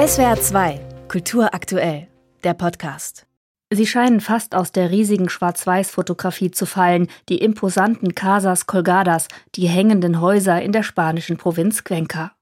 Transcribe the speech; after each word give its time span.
SWR 0.00 0.40
2, 0.40 0.80
Kultur 1.08 1.52
aktuell, 1.52 2.08
der 2.42 2.54
Podcast. 2.54 3.26
Sie 3.70 3.86
scheinen 3.86 4.22
fast 4.22 4.54
aus 4.54 4.72
der 4.72 4.90
riesigen 4.90 5.28
Schwarz-Weiß-Fotografie 5.28 6.50
zu 6.50 6.64
fallen, 6.64 7.08
die 7.28 7.36
imposanten 7.36 8.14
Casas 8.14 8.66
Colgadas, 8.66 9.28
die 9.56 9.66
hängenden 9.66 10.22
Häuser 10.22 10.62
in 10.62 10.72
der 10.72 10.84
spanischen 10.84 11.36
Provinz 11.36 11.84
Cuenca. 11.84 12.32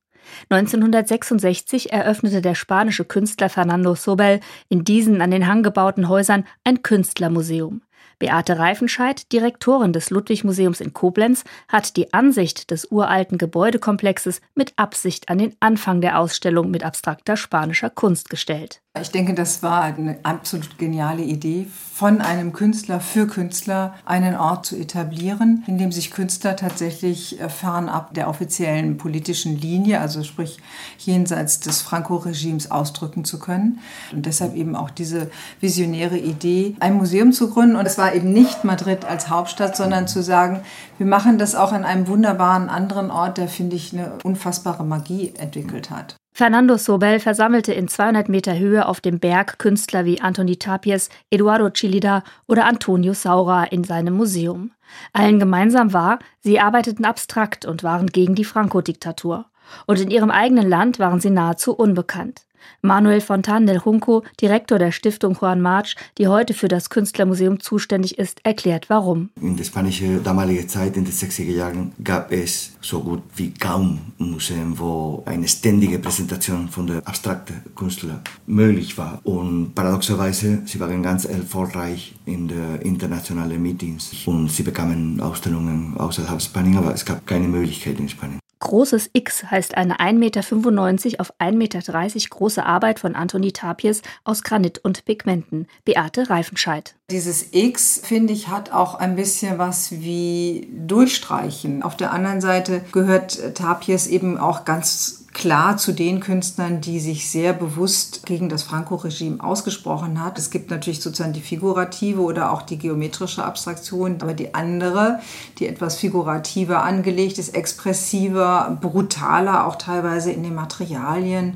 1966 0.50 1.92
eröffnete 1.92 2.42
der 2.42 2.54
spanische 2.54 3.04
Künstler 3.04 3.48
Fernando 3.48 3.96
Sobel 3.96 4.38
in 4.68 4.84
diesen 4.84 5.20
an 5.20 5.32
den 5.32 5.48
Hang 5.48 5.64
gebauten 5.64 6.08
Häusern 6.08 6.44
ein 6.62 6.84
Künstlermuseum. 6.84 7.82
Beate 8.18 8.58
Reifenscheid, 8.58 9.30
Direktorin 9.32 9.92
des 9.92 10.10
Ludwig-Museums 10.10 10.80
in 10.80 10.92
Koblenz, 10.92 11.44
hat 11.68 11.96
die 11.96 12.12
Ansicht 12.12 12.70
des 12.70 12.90
uralten 12.90 13.38
Gebäudekomplexes 13.38 14.40
mit 14.54 14.72
Absicht 14.76 15.28
an 15.28 15.38
den 15.38 15.54
Anfang 15.60 16.00
der 16.00 16.18
Ausstellung 16.18 16.70
mit 16.70 16.82
abstrakter 16.82 17.36
spanischer 17.36 17.90
Kunst 17.90 18.28
gestellt. 18.28 18.82
Ich 19.00 19.10
denke, 19.10 19.34
das 19.34 19.62
war 19.62 19.82
eine 19.82 20.18
absolut 20.22 20.78
geniale 20.78 21.22
Idee, 21.22 21.66
von 21.98 22.20
einem 22.20 22.52
Künstler 22.52 23.00
für 23.00 23.26
Künstler 23.26 23.92
einen 24.04 24.36
Ort 24.36 24.66
zu 24.66 24.76
etablieren, 24.76 25.64
in 25.66 25.78
dem 25.78 25.90
sich 25.90 26.12
Künstler 26.12 26.54
tatsächlich 26.54 27.40
äh, 27.40 27.48
fernab 27.48 28.14
der 28.14 28.28
offiziellen 28.28 28.98
politischen 28.98 29.56
Linie, 29.56 30.00
also 30.00 30.22
sprich 30.22 30.58
jenseits 30.98 31.58
des 31.58 31.82
Franco-Regimes, 31.82 32.70
ausdrücken 32.70 33.24
zu 33.24 33.40
können. 33.40 33.80
Und 34.12 34.26
deshalb 34.26 34.54
eben 34.54 34.76
auch 34.76 34.90
diese 34.90 35.28
visionäre 35.58 36.18
Idee, 36.18 36.76
ein 36.78 36.94
Museum 36.94 37.32
zu 37.32 37.50
gründen. 37.50 37.74
Und 37.74 37.86
es 37.86 37.98
war 37.98 38.14
eben 38.14 38.32
nicht 38.32 38.62
Madrid 38.62 39.04
als 39.04 39.28
Hauptstadt, 39.28 39.76
sondern 39.76 40.06
zu 40.06 40.22
sagen, 40.22 40.60
wir 40.98 41.06
machen 41.06 41.36
das 41.36 41.56
auch 41.56 41.72
an 41.72 41.84
einem 41.84 42.06
wunderbaren 42.06 42.68
anderen 42.68 43.10
Ort, 43.10 43.38
der, 43.38 43.48
finde 43.48 43.74
ich, 43.74 43.92
eine 43.92 44.12
unfassbare 44.22 44.84
Magie 44.84 45.32
entwickelt 45.36 45.90
hat. 45.90 46.16
Fernando 46.38 46.76
Sobel 46.76 47.18
versammelte 47.18 47.72
in 47.72 47.88
200 47.88 48.28
Meter 48.28 48.56
Höhe 48.56 48.86
auf 48.86 49.00
dem 49.00 49.18
Berg 49.18 49.58
Künstler 49.58 50.04
wie 50.04 50.20
Antoni 50.20 50.56
Tapies, 50.56 51.08
Eduardo 51.32 51.68
Chilida 51.70 52.22
oder 52.46 52.64
Antonio 52.66 53.12
Saura 53.12 53.64
in 53.64 53.82
seinem 53.82 54.14
Museum. 54.14 54.70
Allen 55.12 55.40
gemeinsam 55.40 55.92
war, 55.92 56.20
sie 56.38 56.60
arbeiteten 56.60 57.04
abstrakt 57.04 57.66
und 57.66 57.82
waren 57.82 58.06
gegen 58.06 58.36
die 58.36 58.44
Franco-Diktatur. 58.44 59.46
Und 59.86 59.98
in 59.98 60.12
ihrem 60.12 60.30
eigenen 60.30 60.68
Land 60.68 61.00
waren 61.00 61.18
sie 61.18 61.30
nahezu 61.30 61.74
unbekannt. 61.74 62.42
Manuel 62.82 63.20
Fontan 63.20 63.66
del 63.66 63.80
Junco, 63.84 64.22
Direktor 64.40 64.78
der 64.78 64.92
Stiftung 64.92 65.36
Juan 65.40 65.60
March, 65.60 65.96
die 66.16 66.28
heute 66.28 66.54
für 66.54 66.68
das 66.68 66.90
Künstlermuseum 66.90 67.60
zuständig 67.60 68.18
ist, 68.18 68.40
erklärt 68.44 68.88
warum. 68.88 69.30
In 69.40 69.56
der 69.56 69.64
spanischen 69.64 70.22
damaligen 70.22 70.68
Zeit, 70.68 70.96
in 70.96 71.04
den 71.04 71.12
60er 71.12 71.52
Jahren, 71.52 71.92
gab 72.02 72.32
es 72.32 72.72
so 72.80 73.00
gut 73.00 73.22
wie 73.36 73.52
kaum 73.52 73.98
Museen, 74.18 74.78
wo 74.78 75.22
eine 75.26 75.48
ständige 75.48 75.98
Präsentation 75.98 76.68
von 76.68 76.86
der 76.86 77.06
abstrakten 77.06 77.62
Künstler 77.74 78.22
möglich 78.46 78.96
war. 78.98 79.20
Und 79.24 79.74
paradoxerweise, 79.74 80.62
sie 80.64 80.80
waren 80.80 81.02
ganz 81.02 81.24
erfolgreich 81.24 82.14
in 82.26 82.48
den 82.48 82.80
internationalen 82.82 83.60
Meetings 83.62 84.12
und 84.26 84.50
sie 84.50 84.62
bekamen 84.62 85.20
Ausstellungen 85.20 85.96
außerhalb 85.96 86.40
Spaniens, 86.40 86.78
aber 86.78 86.94
es 86.94 87.04
gab 87.04 87.26
keine 87.26 87.48
Möglichkeit 87.48 87.98
in 87.98 88.08
Spanien. 88.08 88.40
Großes 88.68 89.08
X 89.14 89.50
heißt 89.50 89.78
eine 89.78 89.98
1,95 89.98 90.12
Meter 90.12 91.20
auf 91.20 91.32
1,30 91.40 91.54
Meter 91.54 92.28
große 92.28 92.66
Arbeit 92.66 92.98
von 92.98 93.14
Antoni 93.14 93.52
Tapies 93.52 94.02
aus 94.24 94.42
Granit 94.42 94.76
und 94.84 95.06
Pigmenten. 95.06 95.66
Beate 95.86 96.28
Reifenscheid. 96.28 96.94
Dieses 97.10 97.54
X, 97.54 97.98
finde 98.04 98.34
ich, 98.34 98.48
hat 98.48 98.70
auch 98.70 98.96
ein 98.96 99.16
bisschen 99.16 99.56
was 99.56 99.92
wie 99.92 100.68
Durchstreichen. 100.86 101.82
Auf 101.82 101.96
der 101.96 102.12
anderen 102.12 102.42
Seite 102.42 102.82
gehört 102.92 103.54
Tapies 103.54 104.06
eben 104.06 104.36
auch 104.36 104.66
ganz 104.66 105.17
klar 105.38 105.76
zu 105.76 105.92
den 105.92 106.18
Künstlern, 106.18 106.80
die 106.80 106.98
sich 106.98 107.30
sehr 107.30 107.52
bewusst 107.52 108.26
gegen 108.26 108.48
das 108.48 108.64
Franco-Regime 108.64 109.42
ausgesprochen 109.42 110.22
hat. 110.22 110.36
Es 110.36 110.50
gibt 110.50 110.70
natürlich 110.70 111.00
sozusagen 111.00 111.32
die 111.32 111.40
figurative 111.40 112.20
oder 112.20 112.52
auch 112.52 112.62
die 112.62 112.76
geometrische 112.76 113.44
Abstraktion, 113.44 114.16
aber 114.20 114.34
die 114.34 114.54
andere, 114.54 115.20
die 115.58 115.68
etwas 115.68 115.96
figurativer 115.96 116.82
angelegt 116.82 117.38
ist, 117.38 117.54
expressiver, 117.54 118.76
brutaler, 118.80 119.66
auch 119.66 119.76
teilweise 119.76 120.32
in 120.32 120.42
den 120.42 120.56
Materialien, 120.56 121.54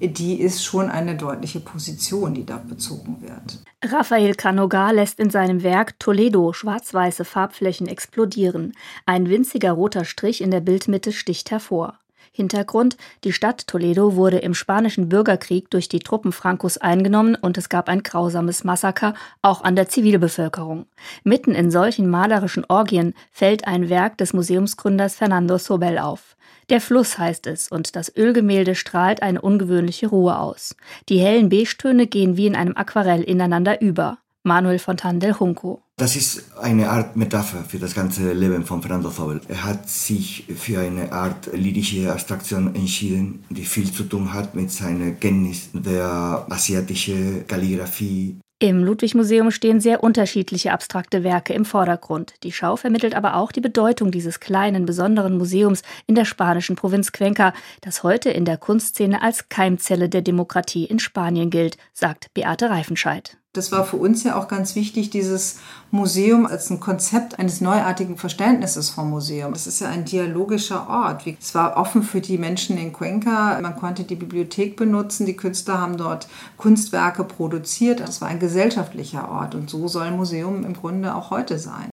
die 0.00 0.40
ist 0.40 0.64
schon 0.64 0.90
eine 0.90 1.14
deutliche 1.14 1.60
Position, 1.60 2.34
die 2.34 2.44
da 2.44 2.56
bezogen 2.56 3.18
wird. 3.20 3.60
Raphael 3.84 4.34
Canogar 4.34 4.92
lässt 4.92 5.20
in 5.20 5.30
seinem 5.30 5.62
Werk 5.62 6.00
Toledo 6.00 6.52
schwarz-weiße 6.52 7.24
Farbflächen 7.24 7.86
explodieren. 7.86 8.72
Ein 9.06 9.28
winziger 9.28 9.72
roter 9.72 10.04
Strich 10.04 10.40
in 10.40 10.50
der 10.50 10.60
Bildmitte 10.60 11.12
sticht 11.12 11.50
hervor. 11.50 11.98
Hintergrund: 12.32 12.96
Die 13.24 13.32
Stadt 13.32 13.66
Toledo 13.66 14.14
wurde 14.14 14.38
im 14.38 14.54
Spanischen 14.54 15.08
Bürgerkrieg 15.08 15.68
durch 15.70 15.88
die 15.88 15.98
Truppen 15.98 16.32
Francos 16.32 16.78
eingenommen 16.78 17.34
und 17.34 17.58
es 17.58 17.68
gab 17.68 17.88
ein 17.88 18.02
grausames 18.02 18.62
Massaker, 18.62 19.14
auch 19.42 19.62
an 19.62 19.74
der 19.74 19.88
Zivilbevölkerung. 19.88 20.86
Mitten 21.24 21.54
in 21.54 21.70
solchen 21.70 22.08
malerischen 22.08 22.64
Orgien 22.68 23.14
fällt 23.32 23.66
ein 23.66 23.88
Werk 23.88 24.16
des 24.18 24.32
Museumsgründers 24.32 25.16
Fernando 25.16 25.58
Sobel 25.58 25.98
auf. 25.98 26.36
Der 26.70 26.80
Fluss 26.80 27.18
heißt 27.18 27.48
es, 27.48 27.68
und 27.68 27.96
das 27.96 28.16
Ölgemälde 28.16 28.76
strahlt 28.76 29.22
eine 29.22 29.40
ungewöhnliche 29.40 30.06
Ruhe 30.06 30.38
aus. 30.38 30.76
Die 31.08 31.18
hellen 31.18 31.48
Beige-Töne 31.48 32.06
gehen 32.06 32.36
wie 32.36 32.46
in 32.46 32.54
einem 32.54 32.76
Aquarell 32.76 33.22
ineinander 33.24 33.80
über. 33.80 34.18
Manuel 34.44 34.78
Fontan 34.78 35.18
del 35.18 35.34
Junco. 35.38 35.82
Das 36.00 36.16
ist 36.16 36.56
eine 36.58 36.88
Art 36.88 37.14
Metapher 37.14 37.62
für 37.62 37.78
das 37.78 37.94
ganze 37.94 38.32
Leben 38.32 38.64
von 38.64 38.80
Fernando 38.80 39.10
Sobel. 39.10 39.42
Er 39.48 39.64
hat 39.64 39.86
sich 39.86 40.46
für 40.56 40.80
eine 40.80 41.12
Art 41.12 41.50
lyrische 41.52 42.10
Abstraktion 42.10 42.74
entschieden, 42.74 43.44
die 43.50 43.66
viel 43.66 43.92
zu 43.92 44.04
tun 44.04 44.32
hat 44.32 44.54
mit 44.54 44.70
seiner 44.70 45.10
Kenntnis 45.10 45.68
der 45.74 46.46
asiatischen 46.48 47.46
Kalligraphie. 47.46 48.38
Im 48.60 48.82
Ludwig-Museum 48.82 49.50
stehen 49.50 49.78
sehr 49.78 50.02
unterschiedliche 50.02 50.72
abstrakte 50.72 51.22
Werke 51.22 51.52
im 51.52 51.66
Vordergrund. 51.66 52.32
Die 52.44 52.52
Schau 52.52 52.76
vermittelt 52.76 53.14
aber 53.14 53.36
auch 53.36 53.52
die 53.52 53.60
Bedeutung 53.60 54.10
dieses 54.10 54.40
kleinen, 54.40 54.86
besonderen 54.86 55.36
Museums 55.36 55.82
in 56.06 56.14
der 56.14 56.24
spanischen 56.24 56.76
Provinz 56.76 57.12
Cuenca, 57.12 57.52
das 57.82 58.02
heute 58.02 58.30
in 58.30 58.46
der 58.46 58.56
Kunstszene 58.56 59.20
als 59.20 59.50
Keimzelle 59.50 60.08
der 60.08 60.22
Demokratie 60.22 60.86
in 60.86 60.98
Spanien 60.98 61.50
gilt, 61.50 61.76
sagt 61.92 62.32
Beate 62.32 62.70
Reifenscheid. 62.70 63.39
Das 63.52 63.72
war 63.72 63.84
für 63.84 63.96
uns 63.96 64.22
ja 64.22 64.38
auch 64.38 64.46
ganz 64.46 64.76
wichtig, 64.76 65.10
dieses 65.10 65.58
Museum 65.90 66.46
als 66.46 66.70
ein 66.70 66.78
Konzept 66.78 67.40
eines 67.40 67.60
neuartigen 67.60 68.16
Verständnisses 68.16 68.90
vom 68.90 69.10
Museum. 69.10 69.52
Es 69.54 69.66
ist 69.66 69.80
ja 69.80 69.88
ein 69.88 70.04
dialogischer 70.04 70.88
Ort. 70.88 71.24
Es 71.26 71.52
war 71.56 71.76
offen 71.76 72.04
für 72.04 72.20
die 72.20 72.38
Menschen 72.38 72.78
in 72.78 72.92
Cuenca. 72.92 73.58
Man 73.60 73.74
konnte 73.74 74.04
die 74.04 74.14
Bibliothek 74.14 74.76
benutzen. 74.76 75.26
Die 75.26 75.34
Künstler 75.34 75.80
haben 75.80 75.96
dort 75.96 76.28
Kunstwerke 76.58 77.24
produziert. 77.24 77.98
Es 77.98 78.20
war 78.20 78.28
ein 78.28 78.38
gesellschaftlicher 78.38 79.28
Ort. 79.28 79.56
Und 79.56 79.68
so 79.68 79.88
soll 79.88 80.04
ein 80.04 80.16
Museum 80.16 80.64
im 80.64 80.74
Grunde 80.74 81.12
auch 81.12 81.30
heute 81.30 81.58
sein. 81.58 81.90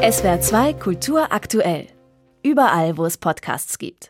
SWR 0.00 0.40
2 0.40 0.72
Kultur 0.72 1.30
aktuell. 1.30 1.88
Überall, 2.42 2.96
wo 2.96 3.04
es 3.04 3.18
Podcasts 3.18 3.76
gibt. 3.76 4.04